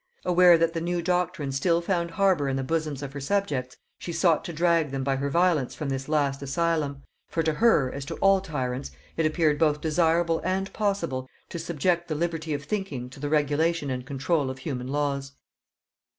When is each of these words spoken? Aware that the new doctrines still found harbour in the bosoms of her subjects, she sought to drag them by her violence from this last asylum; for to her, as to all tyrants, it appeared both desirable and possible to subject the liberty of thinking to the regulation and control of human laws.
Aware 0.25 0.57
that 0.57 0.73
the 0.73 0.81
new 0.81 0.99
doctrines 1.03 1.57
still 1.57 1.79
found 1.79 2.09
harbour 2.09 2.49
in 2.49 2.55
the 2.55 2.63
bosoms 2.63 3.03
of 3.03 3.13
her 3.13 3.19
subjects, 3.19 3.77
she 3.99 4.11
sought 4.11 4.43
to 4.45 4.51
drag 4.51 4.89
them 4.89 5.03
by 5.03 5.15
her 5.17 5.29
violence 5.29 5.75
from 5.75 5.89
this 5.89 6.09
last 6.09 6.41
asylum; 6.41 7.03
for 7.29 7.43
to 7.43 7.53
her, 7.53 7.91
as 7.93 8.03
to 8.05 8.15
all 8.15 8.41
tyrants, 8.41 8.89
it 9.15 9.27
appeared 9.27 9.59
both 9.59 9.79
desirable 9.79 10.41
and 10.43 10.73
possible 10.73 11.27
to 11.49 11.59
subject 11.59 12.07
the 12.07 12.15
liberty 12.15 12.51
of 12.51 12.63
thinking 12.63 13.11
to 13.11 13.19
the 13.19 13.29
regulation 13.29 13.91
and 13.91 14.07
control 14.07 14.49
of 14.49 14.57
human 14.57 14.87
laws. 14.87 15.33